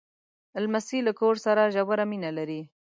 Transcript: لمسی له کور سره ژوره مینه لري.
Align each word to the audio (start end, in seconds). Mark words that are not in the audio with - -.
لمسی 0.63 0.99
له 1.07 1.11
کور 1.19 1.35
سره 1.45 1.71
ژوره 1.75 2.05
مینه 2.11 2.31
لري. 2.37 2.61